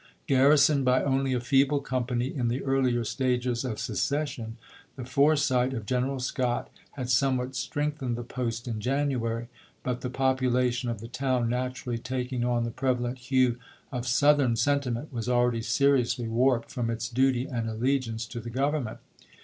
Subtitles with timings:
[0.25, 4.57] Garrisoned by only a feeble company in the earlier stages of secession,
[4.95, 8.79] the foresight of General Scott had somewhat FOET PICKENS EEENFOECED 15 strengthened the post in
[8.79, 9.47] January;
[9.83, 13.59] but the popula tion of the town, naturally taking on the prevalent hue
[13.91, 18.85] of Southern sentiment, was already seriously warped from its duty and allegiance to the Grovern
[18.85, 18.97] ment.